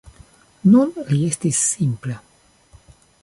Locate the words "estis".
1.27-1.61